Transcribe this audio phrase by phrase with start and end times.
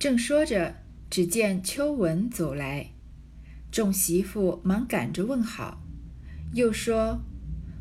[0.00, 0.76] 正说着，
[1.10, 2.92] 只见秋文走来，
[3.70, 5.82] 众媳妇忙赶着问好，
[6.54, 7.20] 又说：“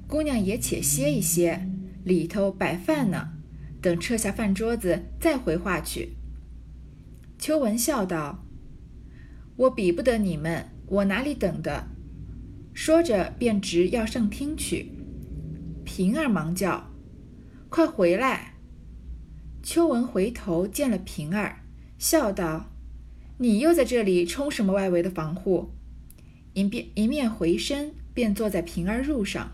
[0.05, 1.65] 姑娘也且歇一歇，
[2.03, 3.29] 里头摆饭呢，
[3.81, 6.17] 等撤下饭桌子再回话去。”
[7.39, 8.43] 秋文笑道
[9.55, 11.87] ：“我比不得你们，我哪里等的？”
[12.75, 14.91] 说着便直要上厅去。
[15.85, 16.91] 平儿忙叫
[17.71, 18.55] ：“快回来！”
[19.63, 21.63] 秋文回头见了平儿，
[21.99, 22.71] 笑道
[23.37, 25.69] ：“你又在这里冲什么外围的防护？”
[26.53, 29.51] 一便一面回身，便坐在平儿褥上。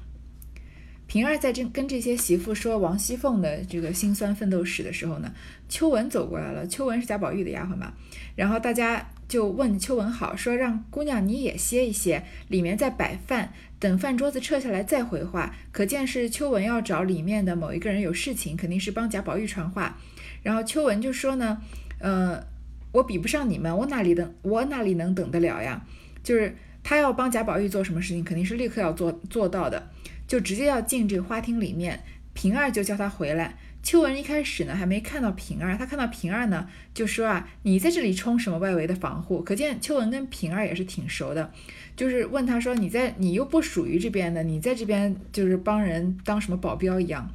[1.08, 5.34] 平儿在这跟这些媳妇说王熙凤的这个辛酸奋斗史的时候呢，
[5.68, 6.66] 秋文走过来了。
[6.66, 7.94] 秋文是贾宝玉的丫鬟嘛，
[8.36, 15.56] 然后大家就问秋文好，说让姑娘你也歇一歇，里面在摆饭，等饭桌子撤下来再回话。
[15.72, 20.00] 可见是秋文要找里面的某一个人有事情，肯定是帮贾宝玉传话。
[20.42, 21.62] 然后秋文就说呢，
[22.08, 22.40] 嗯，
[22.92, 25.84] 我比不上你们，我哪里等，我哪里能等得了呀？
[26.22, 29.90] 就是他要帮贾宝玉做什么事情，肯定是立刻要做做到的。
[30.28, 32.00] 就直接要进这个花厅里面，
[32.36, 33.56] 平儿就叫他回来。
[33.82, 39.42] 秋文一开始呢还没看到平儿，他看到平儿呢就说啊，你在这里冲什么外围的防护？
[39.42, 41.52] 可见秋文跟平儿也是挺熟的，
[41.96, 47.28] 就是问他说你在你又不属于这边的，你在这边就是帮人当什么保镖一样。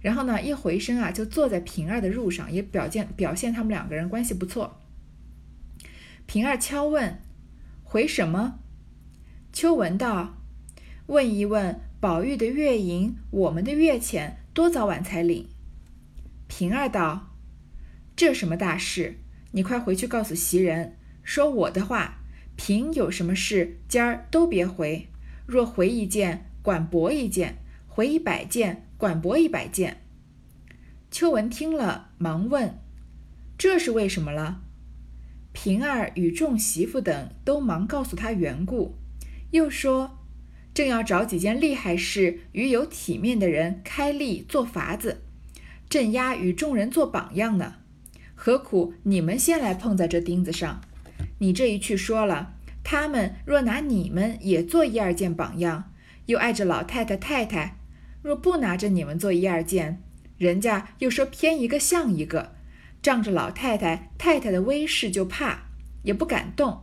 [0.00, 4.80] 然后呢一回身啊就坐在平儿的褥上，也表现表现他们两个人关系不错。
[6.26, 7.20] 平儿敲问
[7.82, 8.58] 回什么？
[9.52, 10.38] 秋文道
[11.06, 11.80] 问一问。
[12.00, 15.48] 宝玉的月银，我们的月钱，多早晚才领？
[16.46, 17.34] 平儿道
[18.14, 19.18] ：“这什么大事？
[19.50, 22.20] 你快回去告诉袭人，说我的话。
[22.54, 25.08] 平有什么事，今儿都别回。
[25.44, 27.54] 若回一件，管驳一件；
[27.88, 30.02] 回一百件，管驳一百件。”
[31.10, 32.78] 秋文听了，忙问
[33.56, 34.60] ：“这是为什么了？”
[35.54, 38.96] 平儿与众媳妇等都忙告诉他缘故，
[39.52, 40.16] 又说。
[40.74, 45.22] 正要找几件厉害事与有体面的人开例做法子，
[45.88, 47.76] 镇压与众人做榜样呢。
[48.36, 50.80] 何苦你们先来碰在这钉子上？
[51.40, 52.54] 你这一去说了，
[52.84, 55.90] 他们若拿你们也做一二件榜样，
[56.26, 57.77] 又碍着老太太太太；
[58.28, 60.02] 若不拿着你们做一二件，
[60.36, 62.54] 人家又说偏一个像一个，
[63.00, 65.60] 仗着老太太太太的威势就怕，
[66.02, 66.82] 也不敢动，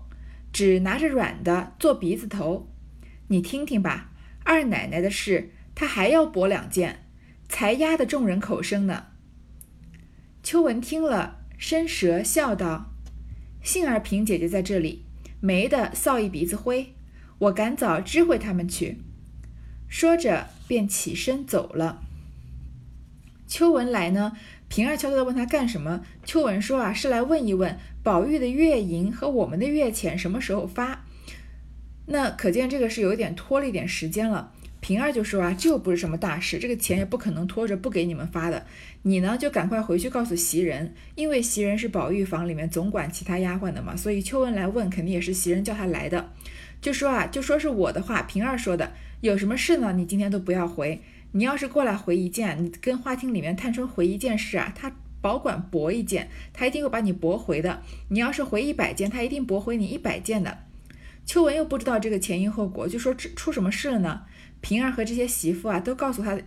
[0.51, 2.73] 只拿着软的做鼻子头。
[3.27, 4.09] 你听听吧，
[4.43, 7.05] 二奶奶的事，她还要驳两件，
[7.47, 9.09] 才压得众人口声呢。
[10.41, 12.95] 秋文听了，伸舌笑道
[13.61, 15.05] ：“幸而平姐姐在这里，
[15.39, 16.95] 没得臊一鼻子灰，
[17.37, 18.97] 我赶早知会他们去。”
[19.87, 22.01] 说着便起身走了。
[23.47, 24.35] 秋文来呢，
[24.67, 26.03] 平儿悄悄地问他干什么。
[26.25, 31.05] 秋文说：“啊，是来问一问宝玉的月银和我们的月钱什么时候发。”
[32.07, 34.51] 那可见这个是有一点拖了一点时间了。
[34.79, 38.65] 平儿就说啊，这又不是什么大事，这个钱也不可能拖着不给你们发的。
[39.01, 46.31] 你呢就赶快回去告诉袭人，因为袭人是宝玉房里面总管其他丫鬟的嘛，所以秋文来问肯定也是袭人叫他来的。
[46.81, 49.93] 就说啊，就说是我的话，平儿说的，有什么事呢？
[49.93, 51.01] 你今天都不要回。
[51.31, 57.81] 你要是过来回一件，你跟花厅里面探春回一件事啊，他保管驳一件，他一定会把你驳回的。
[58.09, 60.59] 你要是回一百件，他一定驳回你一百件的。
[61.25, 64.21] 秋文又不知道这个前因后果，就说出什么事了呢？
[64.61, 66.39] 平儿和这些媳妇啊，都告诉他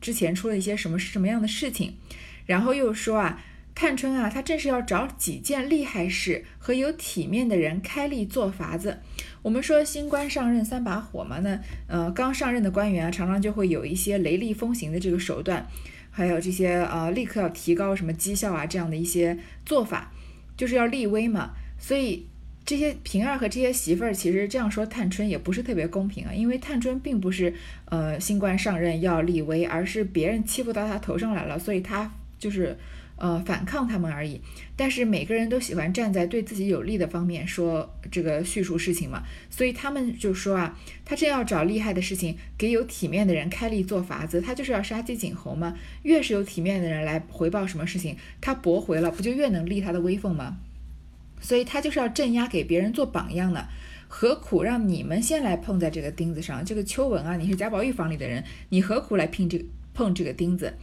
[0.00, 1.96] 之前出了一些什么什么样的事情，
[2.44, 3.42] 然后又说啊，
[3.76, 8.98] 探春啊，她正是要找几件厉害事和有体面的人开立做法子。
[9.42, 15.64] 我们说新官上任三把火嘛，那呃刚上任的官员啊，常常就会有一些雷厉风行的这个手段，
[16.10, 20.10] 还有这些呃立刻要提高什么绩效啊这样的一些做法，
[20.56, 22.26] 就是要立威嘛，所以。
[22.68, 27.54] 这些平儿和这些媳妇儿，其实这样说探春也不是特别公平啊，因为探春并不是
[27.84, 32.76] 呃新官上任要立威，而是别人欺负到她头上来了，所以她就是
[33.16, 34.40] 呃反抗他们而已。
[34.76, 45.74] 但是每个人都喜欢站在对自己有利的方面说这个叙述事情嘛，所以他们就说啊，他正要找厉害的事情给有体面的人开立做法子，他就是要杀鸡儆猴嘛。
[46.02, 50.58] 越是有体面的人来回报什么事情，他驳回了，不就越能立他的威风吗？
[51.40, 53.68] 所以他就是要镇压，给别人做榜样的，
[54.08, 56.64] 何苦让你们先来碰在这个钉子上？
[56.64, 59.64] 这个秋文啊，你是贾宝玉房里的人，你何苦来拼这个
[59.94, 60.74] 碰这个钉子？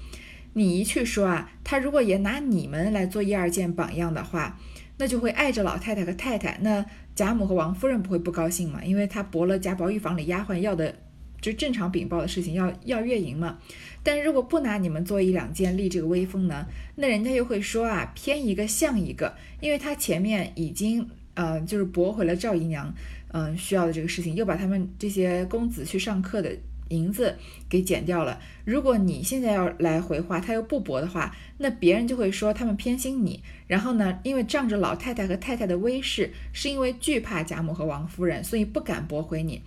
[0.53, 4.59] 你一去说啊，他如果也拿你们来做一二件榜样的话，
[4.97, 6.85] 那就会碍着老太太和太太，那
[7.15, 8.83] 贾母和王夫人不会不高兴吗？
[8.83, 10.95] 因为他驳了贾宝玉房里丫鬟要的
[11.41, 13.57] 就正常禀报的事情要要月银嘛。
[14.03, 16.65] 但如果不拿你们做一两件立这个威风呢，
[16.95, 22.93] 那人家又会说啊，偏一个像一个，因为他前面已经呃就是驳回了赵姨娘
[23.31, 26.55] 嗯需要的这个事情，又把他们这些公子去上课的。
[26.93, 27.37] 银子
[27.67, 28.39] 给减掉了。
[28.63, 33.43] 如果你现在要来回话，他又不驳的话，那别人就会说他们偏心你。
[33.67, 39.61] 然后呢，因为仗着老太太和太太的威势，是因为惧怕贾母和王夫人，所以不敢驳回你，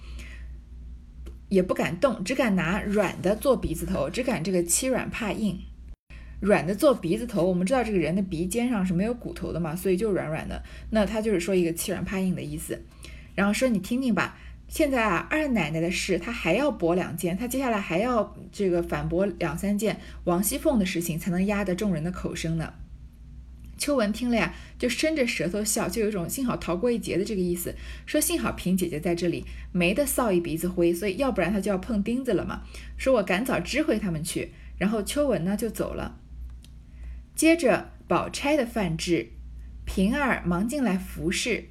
[1.48, 5.58] 也不敢动，只敢拿软的做鼻子头，只敢这个欺软怕硬。
[6.38, 10.62] 软的做鼻子头，我们知道这个人的鼻尖上是没有骨头的嘛，所以就软软的。
[10.90, 12.82] 那他就是说一个欺软怕硬的意思。
[13.34, 14.38] 然后说你听听吧。
[14.68, 22.74] 现在啊，二奶奶的事她还要驳两件，她接下来还要这个反驳两三件王熙凤的事情，才能压得众人的口声呢。
[23.78, 27.74] 秋文听了呀，就伸着舌头笑，就有一种幸好逃过一劫的这个意思，
[28.06, 32.62] 说幸好平姐姐在这里，没得臊一鼻子灰，所以要不然她就要碰钉子了嘛。
[32.96, 36.18] 说我赶早知会他们去，然后秋文呢就走了。
[37.34, 39.28] 接着宝钗的饭至，
[39.84, 41.68] 平儿忙进来服侍，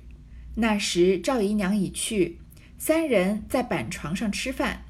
[0.55, 2.39] 那时赵姨娘已去。
[2.77, 4.83] 三人在板床上吃饭，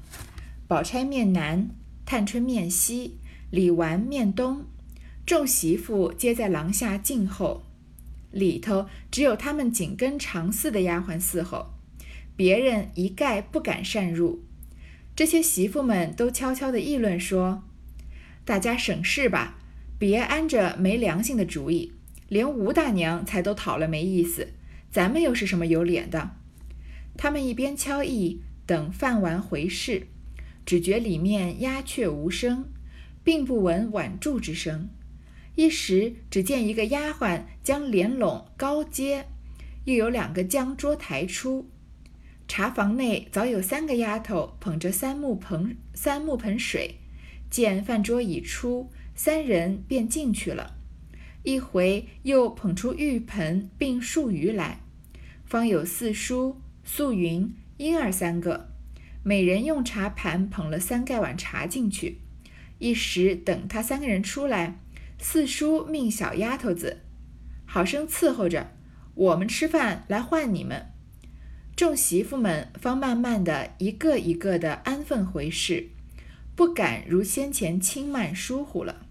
[0.68, 1.70] 宝钗面南，
[2.04, 3.18] 探春面西，
[3.50, 4.64] 李纨面东，
[5.24, 7.64] 众媳妇皆在廊下静候。
[8.32, 11.70] 里头只有他们紧跟常四的丫鬟伺候，
[12.36, 14.42] 别人一概不敢擅入。
[15.14, 17.62] 这些媳妇们都悄悄地议论说
[18.44, 19.58] ：“大家省事吧，
[19.98, 21.92] 别安着没良心的主意。
[22.28, 24.48] 连吴大娘才都讨了没意思，
[24.90, 26.32] 咱们又是什么有脸的？”
[27.16, 30.06] 他们一边敲议，等饭完回室，
[30.64, 32.66] 只觉里面鸦雀无声，
[33.24, 34.88] 并不闻碗箸之声。
[35.54, 39.26] 一时只见一个丫鬟将帘笼高揭，
[39.84, 41.70] 又有两个将桌抬出。
[42.46, 46.96] 茶房内早有三个丫头捧着三木盆三木盆水，
[47.50, 50.76] 见饭桌已出，三人便进去了。
[51.42, 54.80] 一回又捧出玉盆并数鱼来，
[55.44, 56.60] 方有四叔。
[56.88, 58.68] 素云、莺儿三个，
[59.24, 62.20] 每人用茶盘捧了三盖碗茶进去。
[62.78, 64.78] 一时等他三个人出来，
[65.18, 67.02] 四叔命小丫头子
[67.66, 68.70] 好生伺候着，
[69.14, 70.86] 我们吃饭来换你们。
[71.74, 75.88] 众媳妇们方慢慢的一个一个的安分回事，
[76.54, 79.04] 不敢如先前轻慢疏忽了。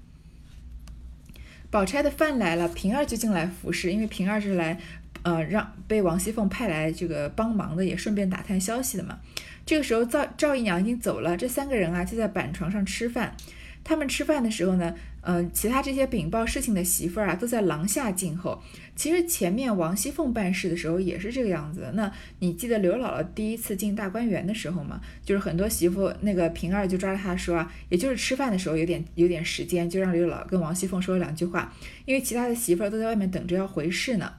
[1.70, 4.80] 宝钗的饭来了，平儿就进来服侍，因为平儿是来。
[5.26, 9.18] 呃，让被王熙凤派来这个帮忙的，也顺便打探消息的嘛。
[9.66, 13.36] 这个时候赵赵姨娘已经走了，这三个人啊就在板床上吃饭。
[13.84, 18.62] 他们吃饭的时候呢，嗯，其他这些禀报事情的媳妇儿啊都在廊下静候。
[18.96, 21.90] 其实前面王熙凤办事的时候也是这个样子。
[21.96, 25.02] 那你记得刘姥姥第一次进大观园的时候吗？
[25.24, 31.74] 就是很多媳妇，那个平儿就抓着她说啊，也就是吃饭的时候有点有点时间，就让刘姥姥跟王熙凤说了两句话，
[32.06, 34.32] 因为其他的媳妇儿都在外面等着要回事呢。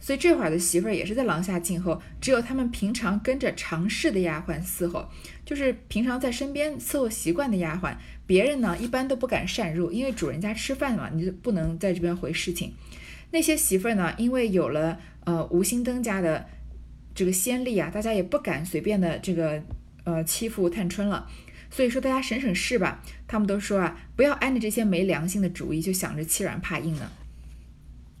[0.00, 5.08] 所以这会儿的媳妇儿也是在廊下静候，只有他们平常跟着常侍的丫鬟伺候，
[5.46, 7.96] 就是平常在身边伺候习惯的丫鬟。
[8.26, 12.74] 别人呢一般都不敢擅入，因为主人家吃饭嘛，你就不能在这边回事情。
[13.30, 16.46] 那些媳妇儿呢，因为有了呃吴心登家的
[17.14, 19.62] 这个先例啊，大家也不敢随便的这个
[20.04, 21.26] 呃欺负探春了。
[21.70, 27.10] 所以说大家省省事吧，他们都说啊，不要按着这些没良心的主意，就想着欺软怕硬呢。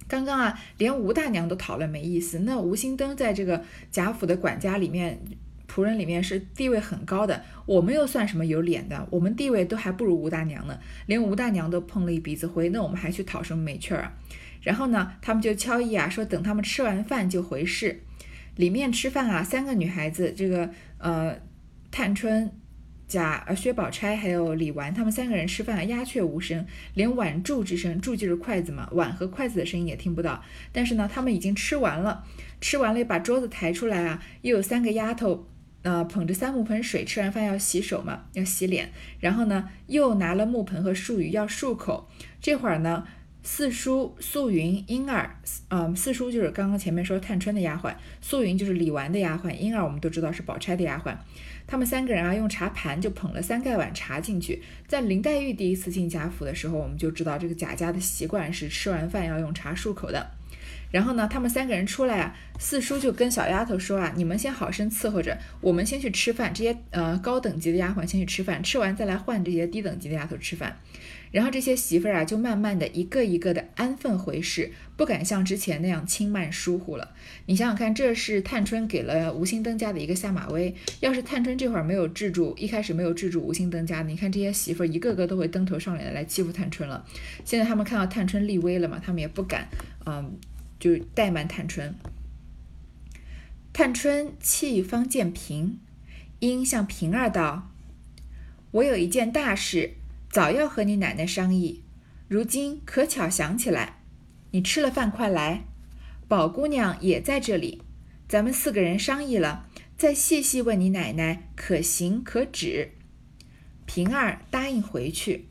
[0.06, 2.40] 刚刚啊，连吴大娘都讨论没意思。
[2.40, 5.18] 那吴心登在这个贾府的管家里面、
[5.66, 9.06] 仆人里面是地位很高的，我们又算什么有脸的？
[9.10, 14.12] 我们地位都还不如吴大娘呢，连吴大娘都碰了一鼻子灰，那我们还去讨什么美趣儿啊？
[14.60, 18.00] 然后呢，他们就敲议啊，说等他们吃完饭就回事。
[18.56, 21.36] 里面吃饭啊，三个女孩子，这个呃，
[21.90, 22.50] 探春。
[23.06, 30.42] 贾呃薛宝钗还有李纨，他们三个人吃饭鸦雀无声，连碗箸之声，箸就是筷子嘛，碗和筷子的声音也听不到。
[30.72, 32.24] 但是呢，他们已经吃完了，
[32.60, 35.46] 吃完了把桌子抬出来啊，又有三个丫头，
[35.82, 42.08] 呃捧着三木盆水，吃完饭要洗手嘛，要洗脸，然后呢又拿了木盆和漱盂要漱口。
[42.40, 43.06] 这会儿呢，
[43.42, 51.14] 四叔素云、莺儿，嗯，四叔就是刚刚前面说探春的丫鬟，素云就是李纨的丫鬟，莺儿我们都知道是宝钗的丫鬟。
[51.66, 54.62] 他们三个人啊，用茶盘就捧了三盖碗茶进去。
[54.86, 60.26] 在林黛玉第一次进贾府的时候，我们就知道这个贾家的习惯是吃完饭要用茶漱口的。
[60.90, 66.52] 然后呢，他们三个人出来啊，四叔就跟小丫头说啊：“你们先好生伺候着，我们先去吃饭。
[66.54, 70.78] 这些呃高等级的丫鬟先去吃饭，吃完再来换这些低等级的丫头吃饭。”
[71.34, 77.10] 然后这些媳妇儿啊，就慢慢的一个一个的安分回事，不敢像之前那样轻慢疏忽了。
[77.46, 80.72] 你想想看，这是探春给了吴兴登家的一个下马威。
[81.00, 87.04] 要是探春这会儿没有制住，一开始没有制住吴兴登家，你看这些媳妇儿一个个都会登头上脸的来欺负探春了。
[87.44, 89.66] 现在他们看到探春立威了嘛，他们也不敢，
[90.06, 90.38] 嗯，
[90.78, 91.92] 就怠慢探春。
[93.72, 95.80] 探春气方渐平，
[96.38, 97.72] 因向平儿道
[98.70, 99.94] ：“我有一件大事。”
[100.34, 101.84] 早要和你奶奶商议，
[102.26, 104.00] 如今可巧想起来，
[104.50, 105.62] 你吃了饭快来，
[106.26, 107.82] 宝姑娘也在这里，
[108.28, 112.94] 咱们四个人商议了，再细细问你奶奶可行可止。
[113.86, 115.46] 平儿答应回去。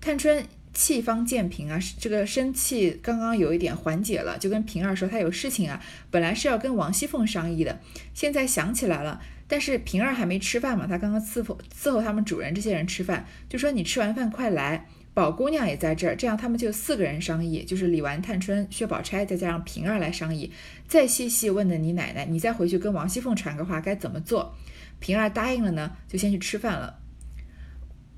[0.00, 7.78] 探春气方渐平啊，这个生气刚刚有一点缓解了，就跟平儿说，她有事情啊，本来是要跟王熙凤商议的，
[8.14, 9.20] 现在想起来了。
[9.54, 20.50] 但是平儿还没吃饭嘛，她刚刚伺候伺候他们主人这些人吃饭，就说你吃完饭快来，宝姑娘也在这儿，这样他们就四个人商议，就是李纨、探春、薛宝钗再加上平儿来商议，
[20.88, 24.56] 再细细问的你奶奶，你再回去跟王熙凤传个话，该怎么做？
[24.98, 26.98] 平儿答应了呢，就先去吃饭了。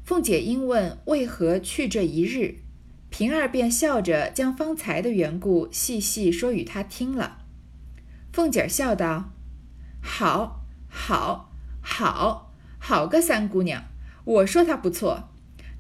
[0.05, 2.55] 凤姐因问为何去这一日，
[3.11, 7.43] 平儿便笑着将方才的缘故细细说与她听了。
[8.33, 9.35] 凤姐笑道
[10.00, 10.62] ：“好。”
[10.99, 13.85] 好，好，好个三姑娘！
[14.25, 15.29] 我说她不错，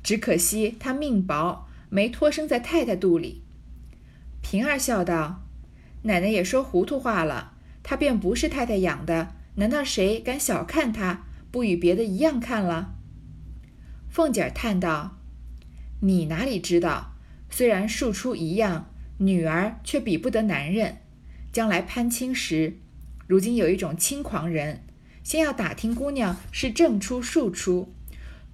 [0.02, 3.42] 只可惜她命薄，没托生在太太肚里。
[4.42, 5.42] 平儿笑道
[6.04, 12.94] ：“奶奶也说糊涂话了，她便不是太太养的，难道谁敢小看她，不与别的一样看了？”
[14.10, 15.16] 凤姐叹道
[16.02, 17.14] ：“你哪里知道？
[17.50, 20.98] 虽然庶出一样，女儿却比不得男人。
[21.50, 22.76] 将来攀亲时，
[23.26, 24.82] 如今有一种轻狂人。”
[25.26, 27.92] 先要打听姑娘是正出庶出，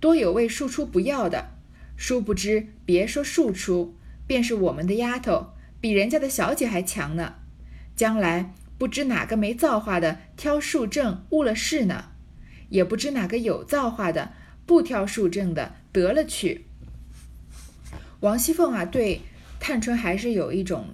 [0.01, 1.51] 多有为庶出不要的，
[1.99, 3.95] 殊不知别说庶出，
[4.27, 5.53] 便是我们的丫头，
[5.83, 7.35] 比人家的小姐还强呢。
[7.95, 12.07] 将来不知哪个没造化的挑庶正误了事呢，
[12.71, 14.33] 也不知哪个有造化的
[14.65, 16.65] 不挑庶正的得了去。
[18.21, 19.21] 王熙凤啊，对
[19.61, 20.87] 探春还是有一种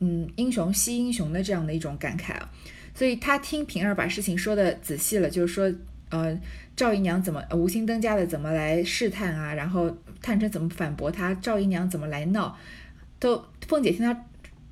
[0.00, 2.50] 嗯英雄惜英雄的这样的一种感慨啊。
[2.94, 5.72] 所以他听平儿把事情说的仔细了，就是说，
[6.10, 6.38] 呃，
[6.76, 9.54] 赵姨娘怎么无心登家的怎么来试探啊？
[9.54, 11.34] 然后探春怎么反驳他？
[11.34, 12.56] 赵姨娘怎么来闹？
[13.18, 14.26] 都凤姐听他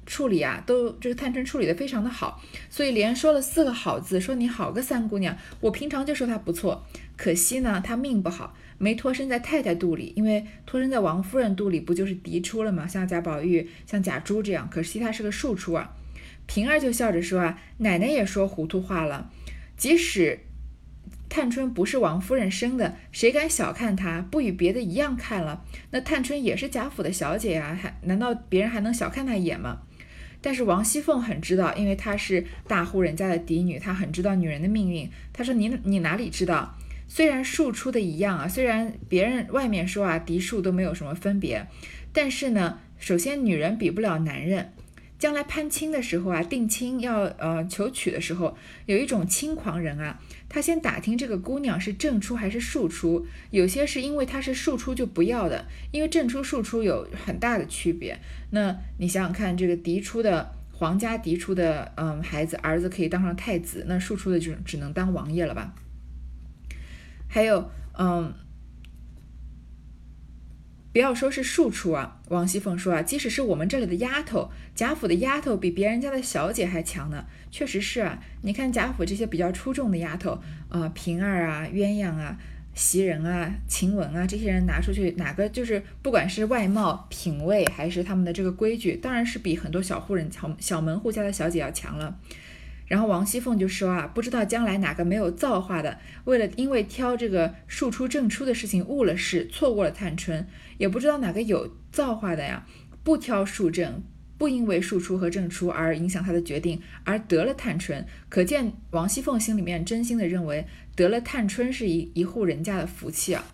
[0.04, 5.36] 处理啊，都这个探春处理的非常的好，所以连说了四个好字，说你好个三姑娘。
[5.60, 6.84] 我平常就说她不错，
[7.16, 12.86] 可惜呢，她命不好，没托生在太太肚里，因为托生在王夫人肚里不就是嫡出了吗？
[12.86, 15.96] 像贾宝玉、像贾珠这样，可惜她是个庶出啊。
[16.46, 19.30] 平儿就笑着说：“啊，奶奶也说糊涂话了。
[19.76, 20.40] 即使
[21.28, 25.64] 探春不是王夫人生的，谁敢小看她，不与别的一样看了？
[25.92, 29.82] 那探春也是贾府的小姐呀，还难道别人还能小看她一眼吗？
[30.42, 35.08] 但是王熙凤很知道，因为她是大户人家的嫡女，她很知道女人的命运。
[35.32, 36.76] 她说：‘你你哪里知道？
[37.06, 41.66] 虽然庶出的一样啊，虽然别人外面说啊嫡庶都没有什么分别，
[42.12, 44.72] 但是呢，首先女人比不了男人。’”
[45.20, 58.18] 将来攀亲的时候啊，定亲要呃求娶的时候，有一种轻狂人啊，他先打听这个姑娘是正出还是庶出，有些是因为她是庶出就不要的，因为正出庶出有很大的区别。
[58.50, 65.74] 那你想想看，这个嫡出的皇家嫡出的嗯孩子儿子可以当上太子，那庶出的就只能当王爷了吧？
[67.28, 68.32] 还有嗯。
[70.92, 77.24] 不要说是庶出啊，王熙凤说啊，即使是我们这里的丫头，贾府的丫头比别人家的小姐还强呢。
[77.52, 82.36] 确实是啊，你看贾府这些比较出众的丫头，呃，平儿啊、鸳鸯啊、
[82.74, 92.18] 袭人啊、晴雯啊，这些人拿出去，哪个就是不管是外貌、品味，还是他们的这个规矩，当然是比很多小户人、小小门户家的小姐要强了。
[92.86, 100.44] 然后王熙凤就说啊，不知道将来哪个没有造化的，为了因为挑这个庶出正出的事情误了事，错过了探春，
[100.80, 102.66] 也不知道哪个有造化的呀，
[103.04, 104.02] 不挑庶正，
[104.38, 108.02] 不因为庶出和正出而影响他的决定，而得了探春。
[108.30, 113.44] 可见王熙凤心里面真心的认为得了探春是一一户人家的福气啊。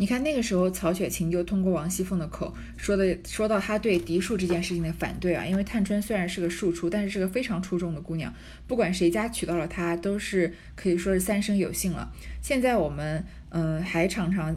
[0.00, 5.44] 你看那个时候，曹雪芹就通过王熙凤的口说的，说到他对嫡庶这件事情的反对啊。
[5.46, 8.32] 因为探春虽然是个庶出，但是是个非常出众的姑娘，
[8.66, 12.12] 不管谁家娶到了她，都是可以说是三生有幸了。
[12.40, 14.56] 现在我们嗯还常常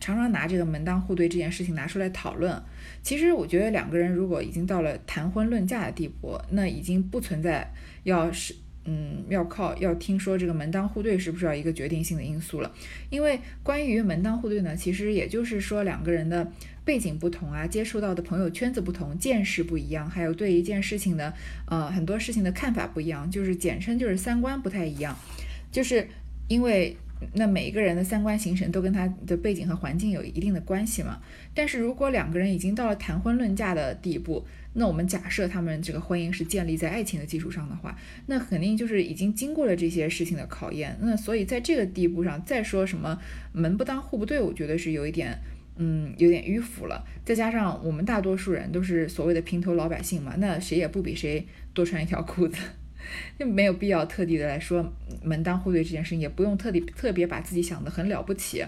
[0.00, 2.62] 常常拿这个门当户对这件事情拿出来讨论。
[3.02, 7.72] 其实我觉得两个人如果已经到了谈婚论嫁的地步，那已经不存在
[8.04, 12.72] 要是嗯，要靠要听说这个门当户对是不是要一个决定性的因素了？
[13.10, 16.50] 因为关于门当户对呢，其实也就是说两个人的
[16.84, 21.34] 背景不同啊，接触到的朋友圈子不同，见识不一样，还有对一件事情的
[21.66, 25.16] 呃很多事情的看法不一样，就是简称就是三观不太一样，
[25.70, 26.08] 就是
[26.48, 26.96] 因为。
[27.34, 31.20] 那每一个人的三观形成都跟他的背景和环境有一定的关系嘛。
[31.54, 37.96] 但是如果两个人已经到了谈婚论嫁的地步，那我们假设他们这个婚姻是建立在爱情的基础上的话，
[38.26, 40.96] 那肯定就是已经经过了这些事情的考验。
[41.00, 43.18] 那所以在这个地步上再说什么
[43.52, 45.36] 门不当户不对，我觉得是有一点，
[45.76, 47.04] 嗯，有点迂腐了。
[47.24, 51.44] 再加上我们大多数人都是所谓的平头老百姓嘛，那谁也不比谁
[51.74, 52.58] 多穿一条裤子。
[53.38, 58.64] 就没有必要特地的来说门当户对这件事情，也不用特地特别把自己想的很了不起，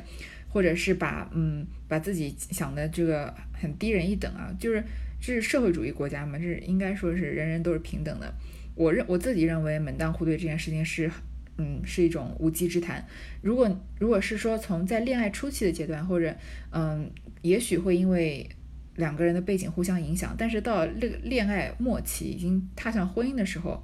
[0.48, 4.82] 或者是把嗯把自己想的这个很低人一等啊，就是
[5.20, 8.32] 这是社会主义国家嘛，这应该说是人人都是平等的。
[8.74, 11.10] 我认我自己认为门当户对这件事情是
[11.58, 13.06] 嗯是一种无稽之谈。
[13.42, 13.68] 如果
[13.98, 16.34] 如果是说从在恋爱初期的阶段，或者
[16.72, 17.10] 嗯
[17.42, 18.48] 也许会因为
[18.96, 23.82] 两个人的背景互相影响，但是到恋恋爱末期已经踏上婚姻的时候。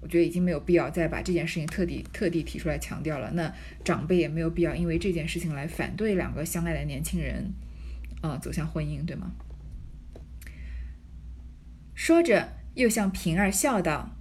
[0.00, 3.32] 我觉得已经没有必要再把这件事情特地特地提出来强调了。
[3.32, 3.52] 那
[3.84, 7.52] 长辈也没有必要因为这件事情来反对两个相爱的年轻人，
[8.20, 9.32] 啊，走向婚姻，对吗？
[11.94, 14.16] 说着，又向平儿笑道：“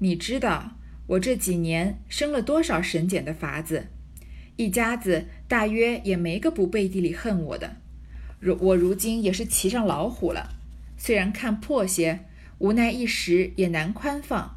[0.00, 3.86] 你知道我这几年生了多少神检的法子，
[4.56, 7.76] 一家子大约也没个不背地里恨我的。
[8.40, 10.54] 如我如今也是骑上老虎了，
[10.96, 12.26] 虽然看破些，
[12.58, 14.56] 无奈一时也难宽放。”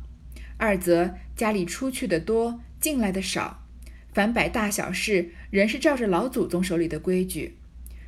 [0.57, 3.65] 二则家里出去的多，进来的少，
[4.13, 7.57] 凡摆大小事，仍是照着老祖宗手里的规矩，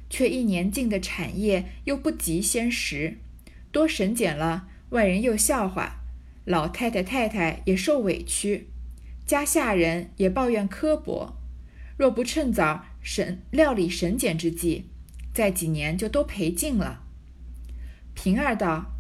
[0.10, 3.18] 却一年进的产业又不及先时，
[3.72, 6.04] 多审检了，外人又笑话，
[6.46, 8.68] 老太太太太也受委屈，
[9.25, 11.36] 家下人也抱怨刻薄，
[11.98, 14.86] 若不趁早审料理审检之际，
[15.34, 17.02] 再几年就都赔尽了。
[18.14, 18.94] 平儿道：“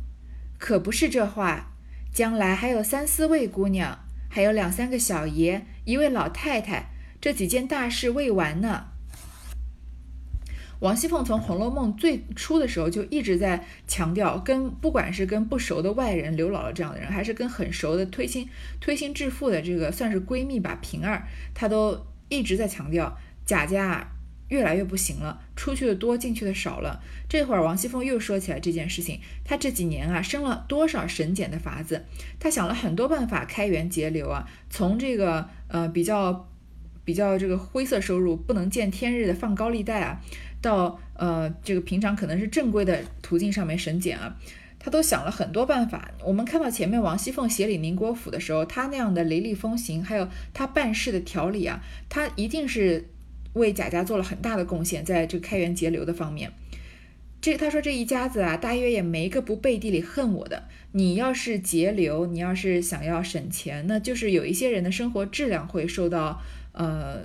[0.57, 1.71] 可不是这话。”
[2.15, 8.85] 将来还有三四位姑娘，还有两三个小爷，一位老太太，这几件大事未完呢。
[10.79, 18.47] 王熙凤从《红楼梦》最初的时候就一直在强调，跟不管是跟不熟的外人刘姥姥这样的人，还是跟很熟的推心
[18.79, 24.14] 推心置腹的这个算是闺蜜吧平儿，她都一直在强调贾家。
[24.49, 27.01] 越来越不行了，出去的多，进去的少了。
[27.27, 32.05] 这会儿王熙凤又说起来这件事情，她这几年啊生了多少省俭的法子，
[32.39, 36.47] 她想了很多办法开源节流啊，从这个呃比较
[37.03, 40.21] 比较这个灰色收入不能见天日的放高利贷啊，
[40.61, 44.37] 到呃这个平常可能是正规的途径上面省俭啊，
[44.77, 46.11] 她都想了很多办法。
[46.23, 53.09] 我们看到前面王熙凤协理宁国府的时候，她那样的雷厉风行，还有她办事的条理啊，她一定是。
[53.55, 56.51] 为贾家做了很大的贡献，在这个开源节流的方面，
[57.41, 60.63] 这他说这一家子啊，大约也没个不背地里恨我的。
[60.91, 66.41] 你要是节流，你要是想要省钱，那就是有一些人的生活质量会受到
[66.71, 67.23] 呃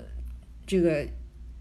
[0.66, 1.06] 这个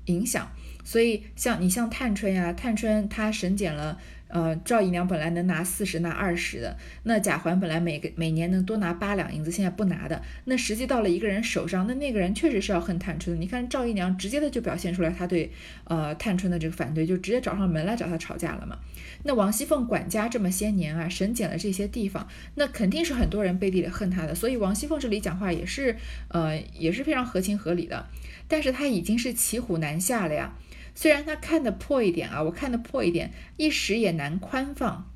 [0.06, 0.50] 影响。
[0.84, 4.00] 所以像你像探春呀，探春她省俭了。
[4.30, 13.42] 呃，赵姨娘本来能拿四十，拿二十的，那贾环本来每个每年能多拿八两银子，现在不拿的，那实际到了一个人手上，那那个人确实是要恨探春。
[13.42, 15.52] 你看赵姨娘直接的就表现出来，她对
[15.86, 18.78] 呃探春的这个反对，就直接找上门来找她吵架了嘛。
[19.24, 28.08] 那王熙凤管家这么些年啊，审检了这些地方，那肯定是很多人背地里恨她的，所以王熙凤这里讲话也是呃也是非常合情合理的，
[28.48, 30.54] 但是她已经是骑虎难下了呀。
[31.00, 35.10] 虽然他看得破一点啊，我看得破一点，一时也难宽放。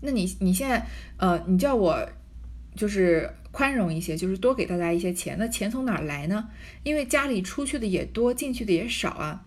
[0.00, 0.86] 那你你现在
[1.18, 2.08] 呃，你叫我
[2.74, 6.48] 就是宽容一些，就是多给大家一些钱，那钱从哪来呢？
[6.82, 9.44] 因为家里出去的也多，进去的也少啊。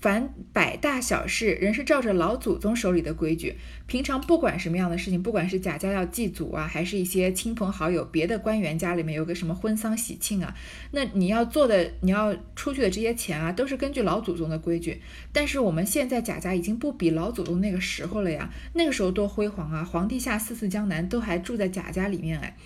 [0.00, 3.56] 凡百大小事，人是照着老祖宗手里的规矩。
[3.86, 10.54] 平常不管什么样的事情，不管是贾家要祭祖啊，还是一些亲朋好友、别的官员家里面有个什么婚丧喜庆啊，
[10.92, 15.00] 那你要做的，你要出去的这些钱啊，都是根据老祖宗的规矩。
[15.32, 19.82] 但是我们现在贾家已经不比老祖宗那个时候了呀，那个时候多辉煌啊！
[19.82, 22.56] 皇帝下四次江南都还住在贾家里面哎。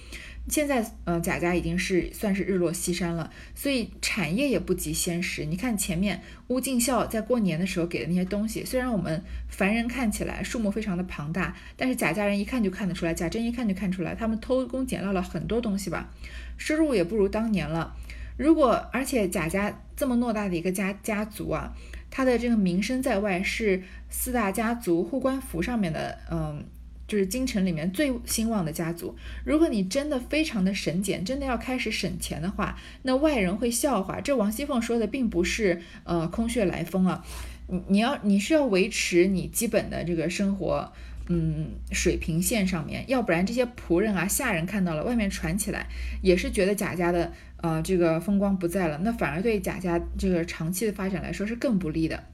[0.49, 5.45] 现在，呃，贾家已经是算是日落西山了，所以产业也不及先时。
[5.45, 16.11] 你看前面乌敬孝在过年的时候给的那些东西，虽然我们凡人看起来数目非常的庞大，但是贾家人一看就看得出来，贾珍一看就看出来，他们偷工减料了很多东西吧，
[16.57, 17.95] 收入也不如当年了。
[18.37, 21.73] 如果而且贾家这么偌大的一个家家族啊，
[22.11, 26.65] 他的这个名声在外是四大家族护官符上面的，嗯。
[27.11, 29.17] 就是京城里面最兴旺的家族。
[29.45, 34.21] 如果你真的非常的省俭，真的要开始省钱的话，那外人会笑话。
[34.21, 37.25] 这王熙凤说的并不是呃空穴来风啊，
[37.67, 40.93] 你你要你是要维持你基本的这个生活。
[41.33, 45.87] 嗯，水平线上面，要不然这些仆人啊、下人看到了，外面传起来，
[46.23, 52.25] 也是觉得贾家的呃这个风光不在了，那反而对贾家这个长期的发展来说是更不利的。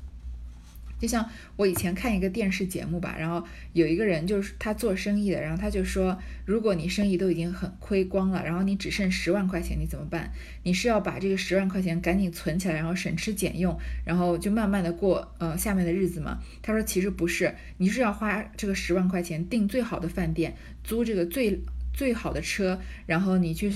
[0.99, 10.33] 就像我以前看一个电视节目吧，然后有一个人就是他做生意的，然后他就说，如果你生意都已经很亏光了，然后你只剩十万块钱，你怎么办？
[10.63, 16.39] 你是要把这个十万块钱赶紧存起来，然后省吃俭用，然后就慢慢的过呃下面的日子吗？
[16.63, 21.61] 他说其实不是，你是要花这个十万块钱订最好的饭店，租这个最
[21.93, 23.73] 最好的车，然后你去。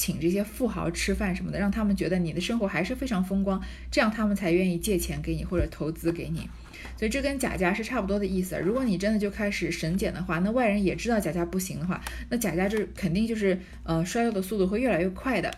[0.00, 3.60] 请这些富豪吃饭什么的，让他们觉得你的生活还是非常风光，
[3.90, 6.48] 这样他们才愿意借钱给你或者投资给你。
[6.96, 8.58] 所以这跟贾家是差不多的意思。
[8.58, 15.52] 如果你真的就开始省俭的话，那外人也知道贾家不行的话，那贾家就肯定就是呃衰落的速度会越来越快的。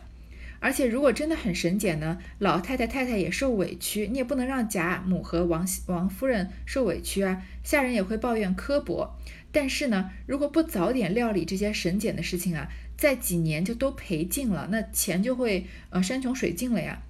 [0.59, 9.17] 而且如果真的很省俭呢，老太太太太也受委屈，你也不能让贾母和王王夫人受委屈啊，下人也会抱怨刻薄。
[9.53, 12.69] 但是呢，如果不早点料理这些省俭的事情啊。
[13.03, 17.03] 在几年就都赔尽了，那钱就会呃山穷水尽了呀。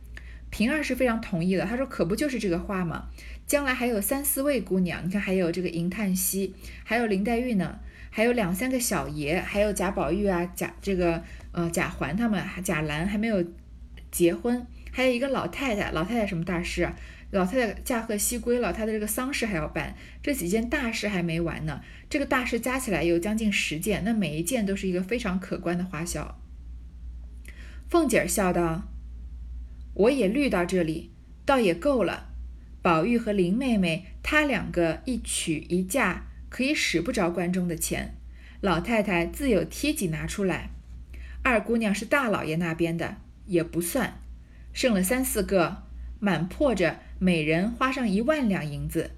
[0.49, 3.11] 平儿是非常同意的，他说可不就是这个话吗？
[3.47, 7.79] 将来还有三四位姑娘，你看还有这个银叹息，还有林黛玉呢，
[8.09, 13.45] 还有两三个小爷，还有贾宝玉啊，贾这个呃贾环他们，贾兰还没有
[14.11, 16.91] 结婚，还有一个老太太，老太太什么大事？
[17.33, 21.81] 老太太驾鹤西归了，她的这个丧事还要办，这几件大事还没完呢。
[22.11, 26.39] 这个大事加起来有将近十件，那每一件都是一个非常可观的花销。
[27.89, 28.83] 凤姐儿笑道
[29.95, 31.11] ：“我也虑到这里，
[31.47, 32.29] 倒也够了。
[32.83, 38.15] 宝玉和林妹妹，她两个一娶一嫁，可以使不着关中的钱。
[38.61, 40.69] 老太太自有贴己拿出来。
[41.43, 43.17] 二姑娘是大老爷那边的，
[43.47, 44.21] 也不算，
[44.75, 45.85] 剩了三四个，
[46.21, 49.13] 满破着。”每人花上一万两银子，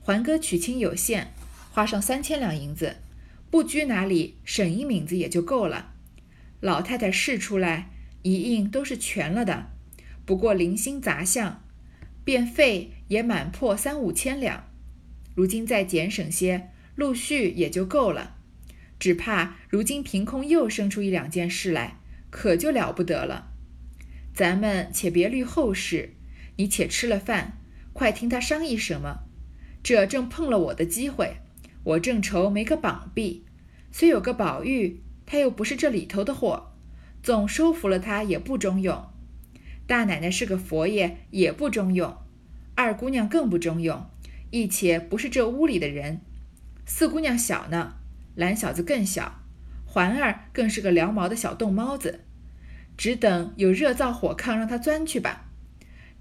[0.00, 1.32] 环哥娶亲有限，
[1.70, 2.96] 花上三千两银子，
[3.52, 5.92] 不拘哪里省一敏子也就够了。
[6.58, 9.70] 老太太试出来一应都是全了的，
[10.24, 11.62] 不过零星杂项，
[12.24, 14.64] 便费也满破三五千两。
[15.36, 18.38] 如今再减省些，陆续也就够了。
[18.98, 23.52] 只怕如今凭空又生出一两件事来，可就了不得了。
[24.34, 26.14] 咱们且别虑后事。
[26.56, 27.58] 你且吃了饭，
[27.92, 29.20] 快听他商议什么。
[29.82, 31.36] 这正碰了我的机会，
[31.84, 33.44] 我正愁没个绑臂，
[33.92, 36.72] 虽有个宝玉，他又不是这里头的货，
[37.22, 39.06] 总收服了他也不中用。
[39.86, 42.16] 大奶奶是个佛爷，也不中用。
[42.74, 44.04] 二姑娘更不中用，
[44.50, 46.20] 亦且不是这屋里的人。
[46.84, 47.94] 四姑娘小呢，
[48.34, 49.40] 懒小子更小，
[49.84, 52.20] 环儿更是个撩毛的小冻猫子，
[52.96, 55.45] 只等有热灶火炕，让他钻去吧。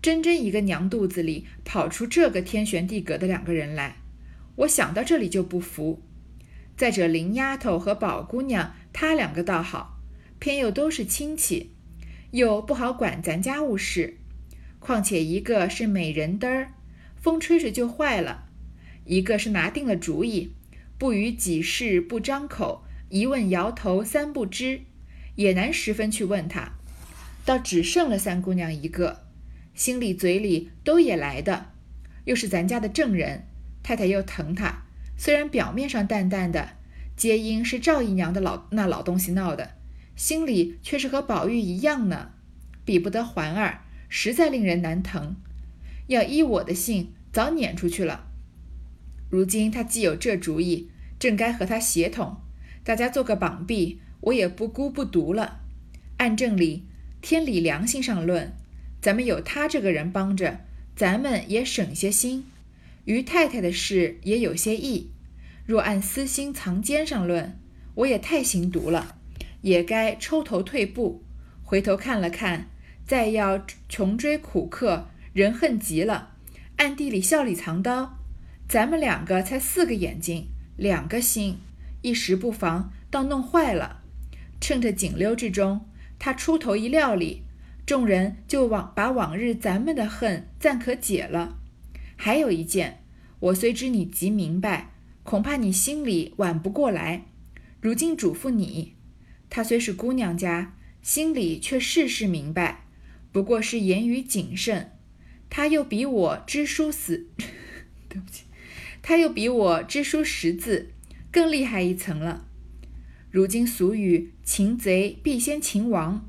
[0.05, 3.95] 真真一个娘肚子里跑出这个天旋地隔的两个人来，
[4.57, 5.99] 我想到这里就不服。
[6.77, 9.99] 再者林丫头和宝姑娘，她两个倒好，
[10.37, 11.71] 偏又都是亲戚，
[12.29, 14.17] 又不好管咱家务事。
[14.77, 16.73] 况且一个是美人灯儿，
[17.19, 18.45] 风吹吹就坏了；
[19.05, 20.53] 一个是拿定了主意，
[20.99, 24.81] 不与己事不张口，一问摇头三不知，
[25.33, 26.73] 也难十分去问他。
[27.43, 29.24] 倒只剩了三姑娘一个。
[29.75, 31.73] 心里嘴里都也来的，
[32.23, 33.45] 又是咱家的证人，
[33.83, 34.83] 太太又疼他。
[35.17, 36.69] 虽然表面上淡淡的，
[37.17, 39.71] 皆因是赵姨娘的老那老东西闹的，
[40.15, 42.31] 心里却是和宝玉一样呢，
[42.85, 45.35] 比不得环儿，实在令人难疼。
[46.07, 48.27] 要依我的性，早撵出去了。
[49.29, 52.37] 如今他既有这主意，正该和他协同，
[52.83, 55.59] 大家做个绑臂，我也不孤不独了。
[56.17, 56.85] 按正理，
[57.21, 58.55] 天理良心上论。
[59.05, 60.61] 咱们有他这个人帮着，
[60.95, 62.47] 咱们也省些心。
[63.03, 65.11] 于太太的事也有些意。
[65.67, 67.55] 若按私心藏奸上论，
[67.93, 69.17] 我也太行毒了，
[69.61, 71.23] 也该抽头退步。
[71.63, 72.67] 回头看了看，
[73.05, 76.31] 再要穷追苦克，人恨极了，
[76.77, 78.17] 暗地里笑里藏刀。
[78.67, 81.59] 咱们两个才四个眼睛，两个心，
[82.01, 84.01] 一时不防，倒弄坏了。
[84.59, 85.87] 趁着紧溜之中，
[86.17, 87.43] 他出头一料理。
[87.85, 91.59] 众人就往把往日咱们的恨暂可解了。
[92.15, 93.03] 还有一件，
[93.39, 94.91] 我虽知你极明白，
[95.23, 97.25] 恐怕你心里挽不过来。
[97.79, 98.95] 如今嘱咐你，
[99.49, 102.85] 她虽是姑娘家，心里却事事明白，
[103.31, 104.91] 不过是言语谨慎。
[105.49, 107.27] 她又比我知书死，
[108.09, 108.45] 对不起，
[109.03, 110.89] 她又比我知书识字，
[111.31, 112.47] 更厉害一层了。
[113.29, 116.27] 如今俗语“擒贼必先擒王”，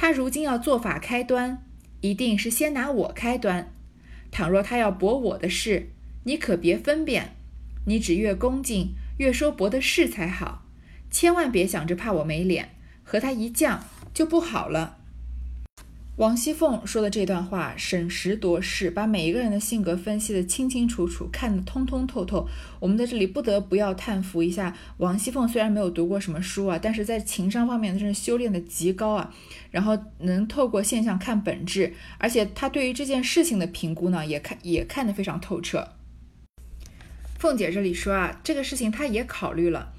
[0.00, 1.62] 他如今要做法开端，
[2.00, 3.70] 一定是先拿我开端。
[4.30, 5.90] 倘若他要驳我的事，
[6.24, 7.36] 你可别分辨，
[7.84, 10.64] 你只越恭敬，越说驳的事才好，
[11.10, 12.70] 千万别想着怕我没脸，
[13.04, 13.80] 和他一犟
[14.14, 14.99] 就不好了。
[16.20, 22.46] 王熙凤说的这段话，审时度势，把每一个人的性格分析的清清楚楚，看得通通透透。
[22.78, 29.34] 我们在这里不得不要叹服一下王熙凤，虽然没有读过什么书啊，但是在情商方面真是修炼的极高啊。
[29.70, 35.88] 然后能透过现象看本质，而且她对于这件事情的评估呢，也看也看得非常透彻。
[37.38, 39.94] 凤姐这里说啊，这个事情她也考虑了。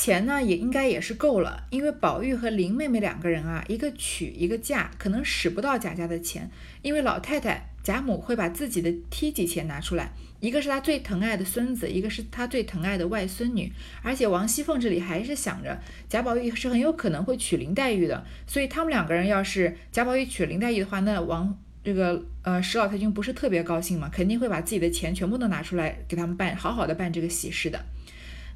[0.00, 6.48] 钱呢也应该也是够了，因为宝玉和林妹妹两个人啊，一个娶一个嫁，可能使不到贾家的钱，
[6.82, 15.76] 因为老太太贾母会把自己的梯级钱拿出来，一个是她最疼爱的孙子，一个是她最疼爱的外孙女，而且王熙凤这里还是想着
[16.08, 27.84] 贾宝玉是很有可能会娶林黛玉的，所以他们两个人要是贾宝玉娶林黛玉的话，那王这个呃史老太君不是特别高兴嘛，肯定会把自己的钱全部都拿出来给他们办好好的办这个喜事的。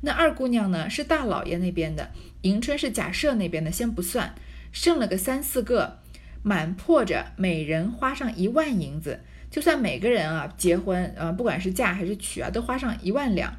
[0.05, 0.91] 那二姑娘呢？
[0.91, 2.11] 是大老爷那边的，
[2.43, 4.35] 迎春是贾赦那边的，先不算，
[4.73, 6.01] 剩了个三四个，
[6.43, 13.57] 满破着每人花上一万银子，就算每个人啊结婚啊，不管是嫁还是娶啊，都花上一万两。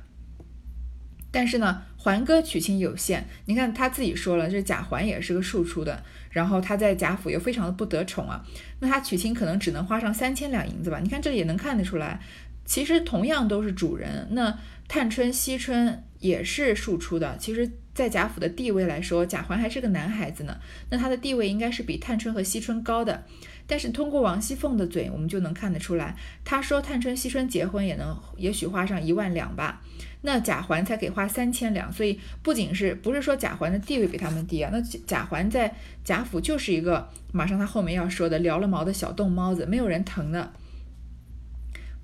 [1.32, 8.46] 但是呢，环哥娶亲有限，你看他自己说了，这贾环也是个庶出的，然后他在贾府又非常的不得宠啊，
[8.82, 11.00] 那他娶亲可能只能花上三千两银子吧？
[11.00, 12.20] 你看这里也能看得出来，
[12.66, 16.04] 其实同样都是主人，那探春、惜春。
[16.24, 20.58] 也是庶出的，其实，在贾府的地位来说，贾环还是个男孩子呢，
[20.90, 23.26] 那他的地位应该是比探春和惜春高的。
[23.68, 29.82] 但是通过王熙凤的嘴，我们就能看得出来，她说探春、惜春结婚也能，也许花上一万两吧，
[30.22, 40.54] 那贾环才给花三千两，所以不仅是不是说贾环的地位比他们低啊，那贾环在贾府就是一个，马上他后面要说的撩了毛的小冻猫子，没有人疼的。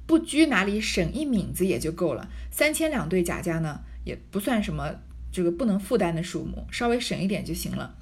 [0.10, 3.82] 不拘哪里省一敏子也就够了，三千两对贾家呢。
[4.06, 4.96] 也不算什么
[5.32, 7.94] 这个不能负担的数目，稍微省一点就行了。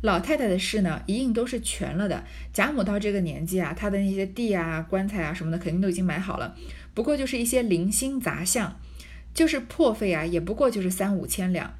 [0.00, 2.24] 老太太的事呢，一应都是全了的。
[2.52, 6.56] 贾母到这个年纪啊，她的那些地啊、棺材啊什么的，肯定都已经买好了。
[6.94, 8.80] 不过就是一些零星杂项，
[9.32, 11.74] 就是破费啊，也不过就是三五千两。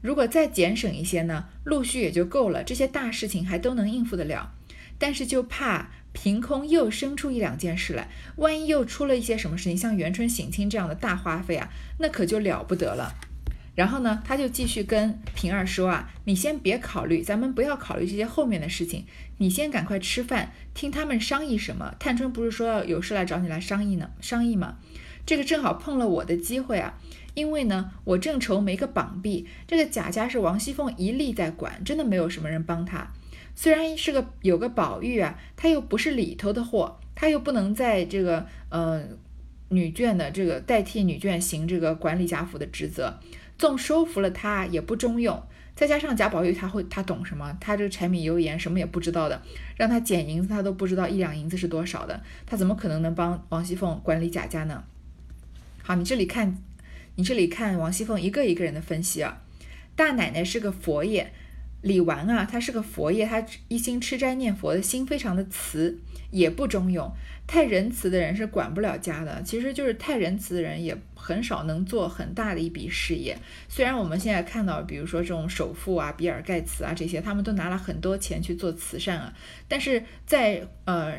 [0.00, 2.64] 如果再减省一些呢，陆续也就够了。
[2.64, 4.54] 这些大事情还都能应付得了。
[4.98, 13.14] 但是就怕凭空又生出一两件事来，万一又出了一些什么事情，像元春省亲这样的大花费啊，那可就了不得了。
[13.76, 19.06] 然后呢，他就继续跟平儿说啊，你先别考虑，咱们不要考虑这些后面的事情，
[19.38, 21.94] 你先赶快吃饭，听他们商议什么。
[21.98, 24.10] 探春不是说要有事来找你来商议呢？
[24.20, 24.78] 商议嘛，
[25.24, 26.98] 这个正好碰了我的机会啊，
[27.34, 33.12] 因为呢，我正愁没个绑臂，这个贾家是王熙凤一力在管，真的没有什么人帮他。
[33.60, 39.02] 虽然是个有个宝玉啊，他又不是里头的货，他又不能在这个呃
[39.68, 43.20] 女眷的这个代替女眷行这个管理贾府的职责，
[43.58, 45.42] 纵收服了他也不中用。
[45.76, 47.54] 再加上贾宝玉他会他懂什么？
[47.60, 49.42] 他这个柴米油盐什么也不知道的，
[49.76, 54.84] 让他捡银子他都不知道一两银子是多少的，他怎么可能能帮王熙凤管理贾家呢？
[55.82, 56.56] 好，你这里看，
[57.16, 59.42] 你这里看王熙凤一个一个人的分析啊，
[59.94, 61.34] 大奶奶是个佛爷。
[61.82, 65.98] 李纨啊，他是个佛爷，他一心吃斋念佛的心非常的慈，
[66.30, 67.10] 也不中用。
[67.46, 73.36] 太仁慈的人是管不了家的，其实就是太仁慈的人也很少能做很大的一笔事业。
[73.68, 79.32] 虽然我们现在看到，比如说这种首富啊，比尔盖茨啊这些，他们都拿了很多钱去做慈善啊，
[79.66, 81.14] 但是在呃。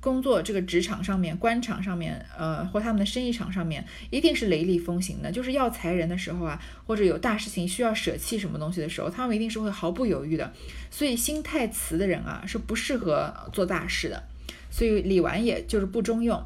[0.00, 5.30] 工作这个职场上面、官场上面，呃，或他们的生意场上面，一定是雷厉风行的。
[5.30, 10.52] 就是要裁人的时候啊，或者有大事情需要舍弃什么东西的时候，他们一定是会毫不犹豫的。
[10.90, 14.22] 所以心太慈的人啊，是不适合做大事的。
[14.70, 16.42] 所以李纨也就是不中用，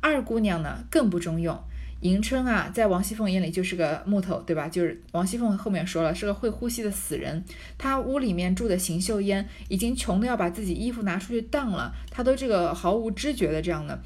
[0.00, 1.62] 二姑娘呢更不中用。
[2.04, 4.68] 迎春啊，在王熙凤眼里就是个木头，对吧？
[4.68, 7.42] 就是王熙凤后面说了，是个会呼吸的死人。
[7.78, 13.98] 她屋里面住的邢岫烟已经穷的要把自己衣服拿出去当了，她都这个毫无知觉的这样的，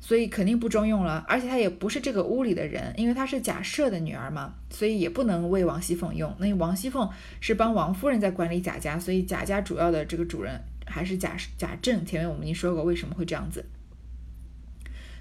[0.00, 1.24] 所以肯定不中用了。
[1.28, 6.34] 而且她也不是这个屋里的人，因为她是贾赦的女儿嘛，所以也不能为王熙凤用。
[6.40, 7.08] 那王熙凤
[7.40, 12.04] 是帮王夫人在管理贾家，所以贾家主要的这个主人还是贾贾政。
[12.04, 13.64] 前面我们已经说过为什么会这样子。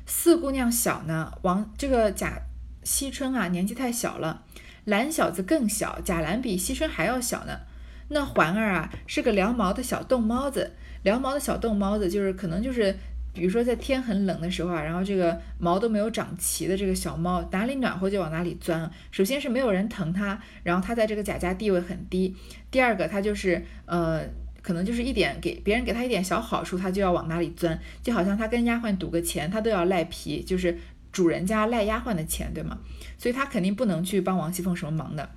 [0.08, 2.42] 四姑娘小呢，王这个贾
[2.82, 4.44] 惜春啊，年纪太小了。
[4.86, 7.60] 兰小子更小，贾兰比惜春还要小呢。
[8.08, 10.72] 那环儿啊，是个撩毛的小冻猫子，
[11.04, 12.96] 撩毛的小冻猫子就是可能就是
[13.34, 18.90] 比如说在天很冷的时候啊，然后这个毛都没有长齐的这个小猫，哪里暖和就往哪里钻。
[19.12, 22.34] 首先是没有人疼它，然后它在这个贾家地位很低。
[22.72, 24.22] 第二个，它就是呃，
[24.68, 30.78] 可能就是一点给别人给他一点小好处，他就要往哪里钻，就好像他跟丫鬟赌个钱，他都要赖皮，就是
[31.14, 32.78] 主人家赖丫鬟的钱，对吗？
[33.18, 35.30] 所以他肯定不能去帮王熙凤什么忙的。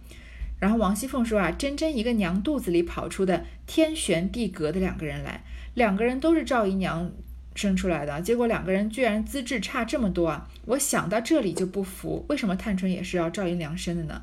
[0.58, 7.12] 然后王熙凤说啊，真真一个娘肚子里跑出的天旋地隔的两个人来，两个人都是赵姨娘。
[7.56, 10.48] 生出来的结果，两个人居然资质差这么多啊！
[10.66, 14.22] 我想到这里就不服，为什么探春也是要赵姨娘生的呢？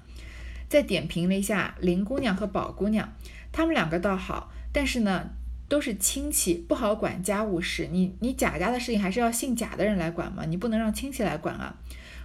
[0.69, 3.13] 再点评了一下林姑娘和宝姑娘，
[3.51, 5.31] 她们两个倒好，但是呢，
[5.67, 7.89] 都是亲戚，不好管家务事。
[7.91, 11.77] 你你贾家的事情还是要姓贾的人来管嘛，你不能让亲戚来管啊。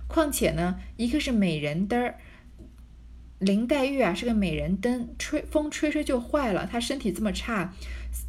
[0.07, 2.17] 况且呢，一个是美人灯儿。
[3.39, 6.69] 林黛玉啊是个美人灯，吹风吹吹就坏了。
[6.71, 7.73] 她身体这么差，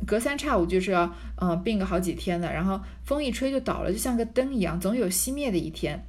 [0.07, 6.01] 隔三差五就是要嗯病个好几天的，然后风一吹就倒了，就像个灯一样，总有熄灭的一天。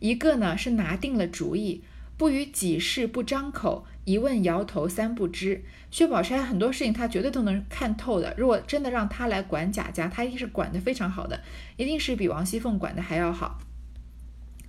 [0.00, 1.82] 一个呢是拿定了主意，
[2.16, 5.64] 不与己事不张口，一问摇头三不知。
[5.90, 11.40] 薛宝钗很多事情她绝对都能看透的，如果真的让她来管贾家，她一定是管得非常好的，
[11.76, 13.58] 一定是比王熙凤管得还要好。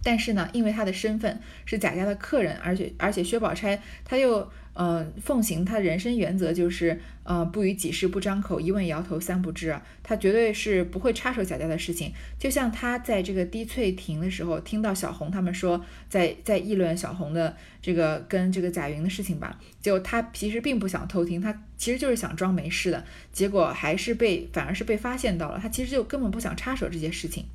[0.04, 12.14] 但是呢，因为她的身份是贾家的客人，而且而且薛宝钗她又呃奉行他人生原则，就是呃不与己事不张口，一问摇头三不知啊，他绝对是不会插手贾家的事情。
[12.38, 27.46] 就像他在这个滴翠亭的时候，听到小红他们说在在议论小红的这个跟这个贾云的事情吧，就他其实并不想偷听，他其实就是想装没事的，结果还是被反而是被发现到了，他其实就根本不想插手这些事情。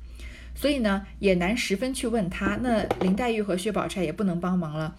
[0.53, 2.57] 所以呢，也难十分去问他。
[2.57, 4.97] 那林黛玉和薛宝钗也不能帮忙了，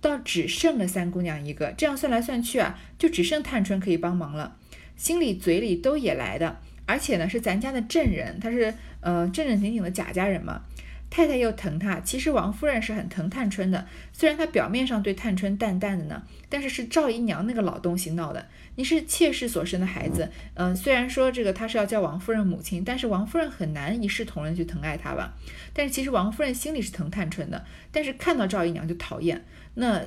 [0.00, 1.72] 倒只剩了三姑娘一个。
[1.76, 4.56] 这样算来算去啊，就只剩探春可以帮忙了。
[4.96, 10.62] 心里嘴里都也来的，而且呢是咱家的正人，他是呃正正经经的贾家人嘛。
[11.08, 13.86] 太太又疼他，其实王夫人是很疼探春的。
[14.12, 18.44] 虽然她表面上对探春淡淡的呢，但是是赵姨娘那个老东西闹的。
[18.74, 25.34] 你是妾室所生的孩子，嗯，虽然说这个他是要叫王夫人母亲，但是王夫人很难一视同仁去疼爱他吧。
[25.72, 29.44] 但是其实王夫人心里是疼探春的，但是看到赵姨娘就讨厌，
[29.76, 30.02] 那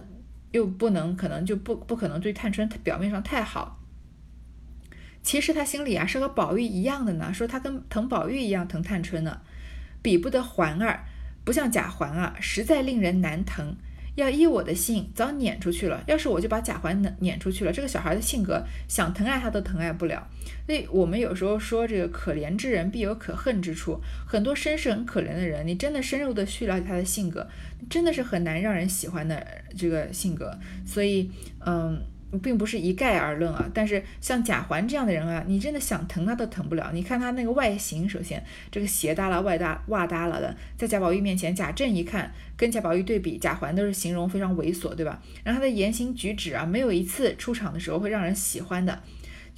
[0.52, 3.80] 又不能可能就不不可能对探春表面上太好。
[5.24, 9.42] 其实他心里啊是和宝玉一样的呢，说他跟疼宝玉一样疼探春呢。
[10.02, 11.06] 比不得环儿，
[11.44, 13.76] 不像贾环啊，实在令人难疼。
[14.20, 16.04] 要依我的性，早撵出去了。
[16.08, 20.28] 要是我就把贾环撵撵出去了，这个小孩的性格，想疼爱他都疼爱不了。
[20.66, 24.00] 所以我们有时候说，这个可怜之人必有可恨之处。
[24.28, 27.48] 很多身世很可怜的人，你真的深入的去了解他的性格，
[27.90, 29.46] 真的是很难让人喜欢的
[29.78, 30.58] 这个性格。
[30.86, 31.32] 所以，
[31.66, 32.00] 嗯。
[32.44, 36.92] 并不是一概而论啊，但是像贾环这样的人啊，你真的想疼他都疼不了。
[36.94, 45.22] 你看他那个外形，首先这个鞋耷拉、外搭、袜耷拉的，在贾宝玉面前，贾政一看跟贾宝玉对比，贾环都是形容非常猥琐，对吧？
[45.44, 49.02] 然后他的言行举止啊，没有一次出场的时候会让人喜欢的。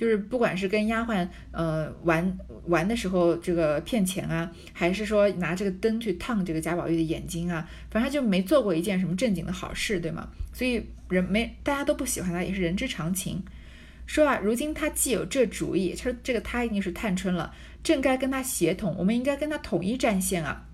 [0.02, 2.36] 就是不管是跟丫鬟呃玩
[2.66, 10.28] 玩的时候，这个骗钱啊，还是说拿这个灯去烫这个贾宝玉的眼睛啊，反正他就没做过一件什么正经的好事，对吗？
[10.54, 13.44] 所以人没大家都不喜欢他，也是人之常情。
[14.08, 20.66] 说啊，如今他既有这主意，他说这个他一定是探春了，正该跟他协同，我们应该跟他统一战线啊。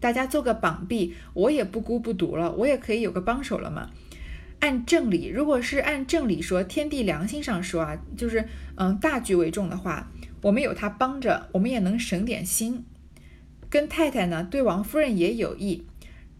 [0.00, 3.90] 大家做个绑臂，我也不孤不独了，我也可以有个帮手了嘛。
[4.64, 12.82] 按正理，如果是按正理说，天地良心上说啊，就是嗯大局为重的话，我们有他帮着，我们也能省点心。
[13.68, 15.86] 跟太太呢，对王夫人也有益。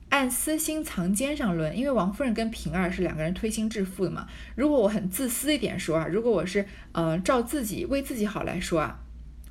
[0.09, 4.27] 按私心藏奸上论，因为王夫人跟平儿是两个人推心置腹的嘛。
[4.55, 9.01] 如果我很自私一点说啊，如果我是呃照自己为自己好来说啊，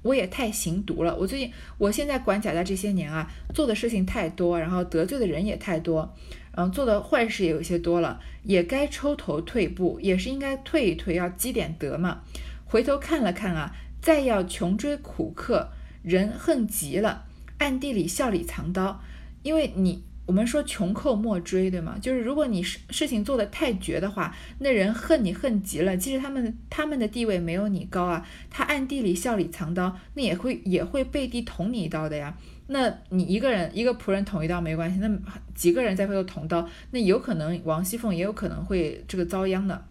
[0.02, 1.16] 我也太行毒了。
[1.16, 6.16] 我最近我现在管贾家这些年啊，做的事情太多，然后得罪的人也太多。
[6.56, 12.22] 嗯，做的坏事也有些多了，也该抽头退步，也是应该退一退，要积点德嘛。
[12.66, 15.70] 回头看了看啊，再要穷追苦克，
[16.04, 17.26] 人恨极了，
[17.58, 19.02] 暗地里笑里藏刀。
[19.42, 21.98] 因为你我们说穷寇莫追，对吗？
[22.00, 32.38] 就是如果你事事情做得太绝的话，那人恨你恨极了，即使他们他们的地位没有你高啊，他暗地里笑里藏刀，那也会也会背地捅你一刀的呀。
[32.68, 35.10] 那你一个人一个仆人捅一刀没关系，那
[35.54, 39.86] 几个人在背后捅刀，那有可能王熙凤也有可能会这个遭殃的。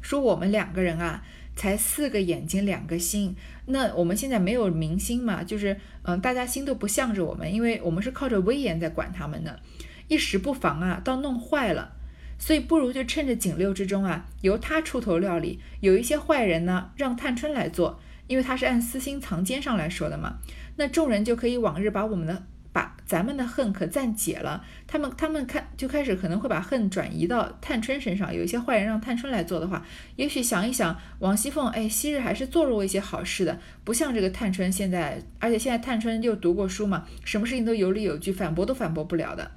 [0.00, 1.22] 说我们两个人啊，
[1.54, 9.60] 才四个眼睛两个心，那我们现在没有明星嘛，就是嗯，大家心都不向着我们，因为我们是靠着威严在管他们的，
[10.08, 11.92] 一时不防啊，倒弄坏了，
[12.38, 18.00] 所以不如就趁着锦六之中啊，由他出头料理，有一些坏人呢，让探春来做。
[18.28, 20.38] 因为他是按私心藏奸上来说的嘛。
[20.76, 22.42] 那众人就可以往日把我们的。
[22.74, 28.34] 把咱们的恨可暂解了，他们他们看就开始可能会把恨转移到探春身上。
[28.34, 29.84] 有一些坏人让探春来做的话，
[30.16, 39.50] 也许想一想，王熙凤哎，昔日还是做过一些好事的，不像这个探春现在，而且现在探春又读过书嘛，什么事情都有理有据，反驳都反驳不了的。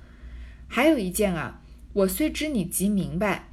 [0.67, 1.61] 还有一件啊，
[1.93, 3.47] 我虽知你极明白，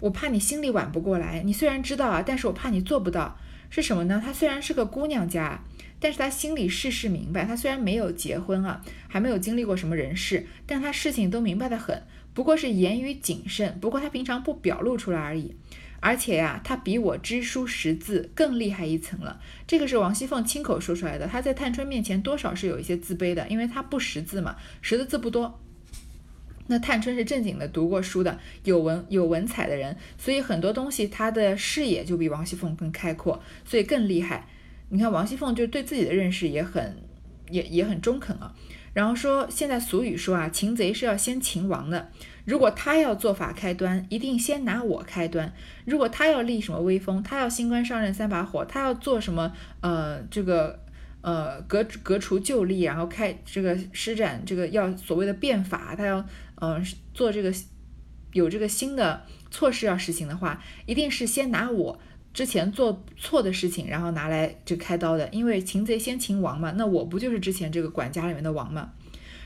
[0.00, 1.44] 我怕你心里挽不过来。
[1.44, 3.38] 你虽然知道啊，但是我怕你做不到。
[3.70, 4.20] 是什么呢？
[4.24, 5.62] 她虽然是个姑娘家。
[6.00, 15.56] 但是他心里事事明白，他虽然没有结婚啊，还没有经历过什么人事，但他事情都明白的很，不过是言语谨慎，不过他平常不表露出来而已。
[16.00, 19.40] 而且呀，他比我知书识字更厉害一层了。
[19.66, 25.58] 这个是王熙凤亲口说出来的，他在探春面前多少是有一些自卑的，因为他不识字嘛，识的字不多。
[26.68, 34.46] 那探春是正经的读过书的，有文有文采的人，所以很多东西他的视野就比王熙凤更开阔，所以更厉害。
[34.90, 36.96] 你看王熙凤就对自己的认识也很
[37.50, 38.54] 也也很中肯啊，
[38.92, 42.10] 然后说现在俗语说啊，擒贼是要先擒王的。
[42.44, 45.52] 如果他要做法开端，一定先拿我开端。
[45.84, 50.82] 如果他要立什么威风，他要新官上任三把火，他要做什么呃这个
[51.20, 56.24] 呃革革除旧例，然后开这个施展这个要所谓的变法，他要
[56.62, 56.82] 嗯
[57.12, 57.52] 做这个
[58.32, 62.00] 有这个新的措施要实行的话，一定是先拿我。
[62.32, 66.72] 之前做错的事情，然后拿来就开刀的，因为擒贼先擒王嘛。
[66.76, 68.92] 那我不就是之前这个管家里面的王吗？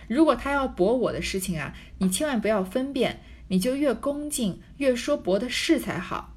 [0.09, 6.35] 如果他要驳我的事情啊，你千万不要分辨，你就越恭敬越说驳的是才好。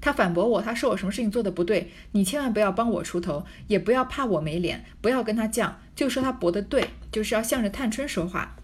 [0.00, 8.56] 他反驳我，他说我什么事情做的不对，你千万不要帮我出头，也不要怕我没脸，不要跟他犟，就说他驳的对，就是要向着探春说话。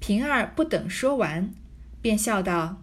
[0.00, 1.52] 平儿不等说完，
[2.02, 2.82] 便笑道：“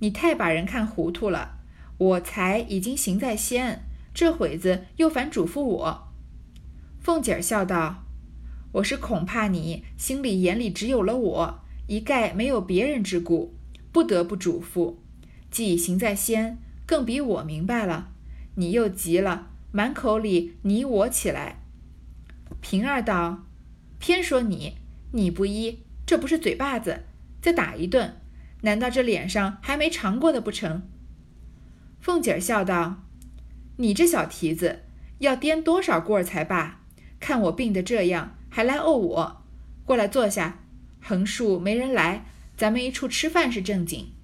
[0.00, 1.57] 你太把人看糊涂了。”
[1.98, 3.84] 我才已经行在先，
[4.14, 6.08] 这会子又反嘱咐我。
[7.00, 8.04] 凤姐儿笑道
[8.74, 13.54] ：“我是恐怕你心里眼里只有了我，一概没有别人之故，
[13.90, 14.96] 不得不嘱咐。
[15.50, 18.12] 既已行在先，更比我明白了。
[18.54, 21.62] 你又急了，满口里你我起来。”
[22.60, 23.44] 平儿道
[23.98, 24.76] ：“偏说你，
[25.12, 27.04] 你不依，这不是嘴巴子，
[27.40, 28.20] 再打一顿，
[28.62, 30.82] 难道这脸上还没尝过的不成？”
[32.08, 33.02] 凤姐笑道
[33.76, 34.80] ：“你这小蹄子，
[35.18, 36.80] 要颠多少过儿才罢？
[37.20, 39.42] 看我病得这样，还来怄我？
[39.84, 40.60] 过来坐下，
[41.02, 42.24] 横竖没人来，
[42.56, 44.14] 咱们一处吃饭是正经。”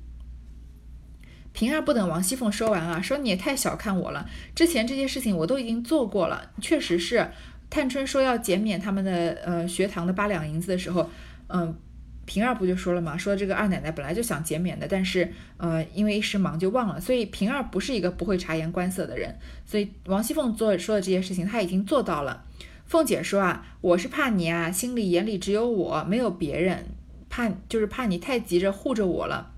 [1.52, 7.30] 平儿不等王熙凤说完啊，说：“你也太小看我了，之前这些事情我都已经做过了，确实是。
[7.68, 11.10] 探春说要减免他们的呃学堂的八两银子的时候，
[11.48, 11.78] 嗯。”
[12.26, 13.16] 平儿不就说了吗？
[13.16, 17.00] 说这个二奶奶本来就想减免的，但是呃，因为一时忙就忘了。
[17.00, 19.34] 所以平儿不是一个不会察言观色的人。
[19.66, 22.44] 所以王熙凤做说的这些事情，她已经做到了。
[22.86, 26.86] 凤姐说啊，我是怕你啊，心里眼里只有我，没有别人，
[27.28, 29.52] 怕就是怕你太急着护着我了。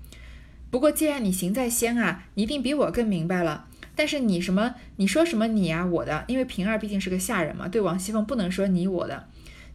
[0.69, 3.65] 不过既然你行在先啊，你一定比我更明白了。
[3.95, 6.23] 但是你什么，你说什么你啊我的？
[6.27, 9.27] 因为平儿毕竟是个下人嘛，对王熙凤不能说你我的。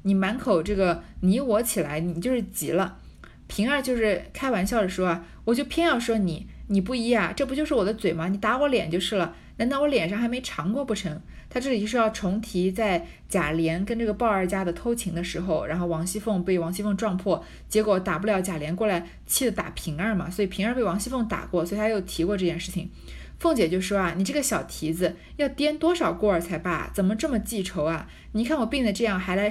[0.02, 2.98] 你满口这个你我起来，你就是急了。
[3.46, 8.28] 平儿就是开玩笑的说啊，我就偏要说你，你不依啊，这不就是我的嘴吗？
[8.28, 11.20] 你打我脸就是了，难道我脸上还没尝过不成？
[11.50, 22.90] 他这里就是要重提在贾琏跟这个鲍二家的偷情的时候，然后王熙凤被王熙凤撞破，结果打不了贾琏过来，气的打平儿嘛，所以平儿被王熙凤打过，所以他又提过这件事情。
[23.38, 26.90] 凤姐就说啊，你这个小蹄子要颠多少过儿才罢？
[26.94, 28.08] 怎么这么记仇啊？
[28.32, 29.50] 你看我病的这样，还来。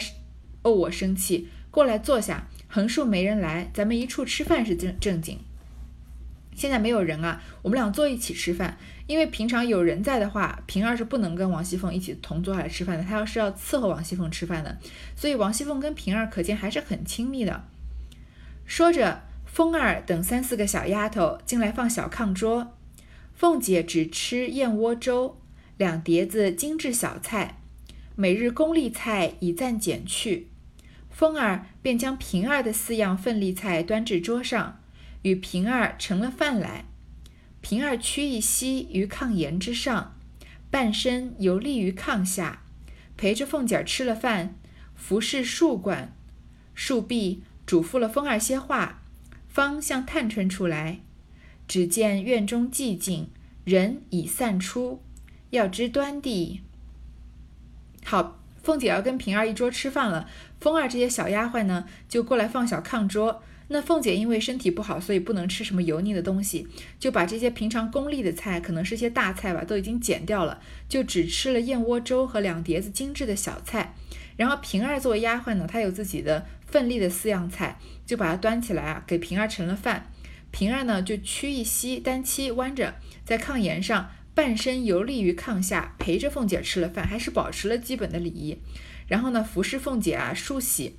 [0.63, 2.47] 哦，我生气，过来坐下。
[2.67, 5.39] 横竖没人来，咱们一处吃饭是正正经。
[6.55, 8.77] 现在没有人啊，我们俩坐一起吃饭。
[9.07, 14.77] 因为平常有人在的话，平儿是不能跟王熙凤一起同坐下来吃饭的，她要是要伺候王熙凤吃饭的。
[15.17, 17.65] 所以王熙凤跟平儿可见还是很亲密的。
[18.65, 22.73] 说着，凤儿等三四个小丫头进来放小炕桌，
[23.33, 25.37] 凤姐只吃燕窝粥，
[25.77, 27.57] 两碟子精致小菜。
[28.15, 30.47] 每日功利菜已暂减去，
[31.11, 34.79] 风儿便将平儿的四样份例菜端至桌上，
[35.21, 36.85] 与平儿盛了饭来。
[37.61, 40.17] 平儿屈一膝于炕沿之上，
[40.71, 42.63] 半身游立于炕下，
[43.15, 44.55] 陪着凤姐儿吃了饭，
[44.95, 46.15] 服侍数管，
[46.73, 49.03] 数毕，嘱咐了风儿些话，
[49.47, 51.01] 方向探春出来。
[51.67, 53.29] 只见院中寂静，
[53.63, 55.03] 人已散出，
[55.51, 56.61] 要知端地。
[58.03, 60.27] 好，凤姐要跟平儿一桌吃饭了，
[60.61, 63.43] 风儿这些小丫鬟呢，就过来放小炕桌。
[63.67, 66.67] 那凤姐因为身体不好，所以不能吃什么油腻的东西，
[66.99, 73.95] 就把这些平常功利的菜，可能是些大菜吧，都已经剪掉了，就只吃了燕窝粥和两碟子精致的小菜。
[74.35, 80.11] 然后平儿作为丫鬟呢，她有自己的份例的四样菜，就把它端起来啊，给平儿盛了饭。
[80.51, 88.57] 平儿呢，就屈一膝，单膝弯着，在炕沿上半身游立于炕下，陪着凤姐吃了饭，还是保持了基本的礼仪。
[89.11, 90.95] 然后呢，服侍凤姐啊梳洗。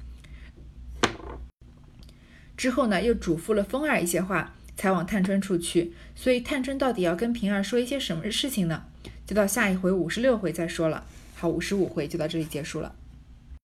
[2.58, 5.94] 之后呢，又嘱咐了风儿一些话，才往探春处去。
[6.14, 8.84] 所以探春到底要跟平儿说一些什么事情呢？
[9.26, 11.06] 就到下一回五十六回再说了。
[11.34, 12.94] 好，五十五回就到这里结束了。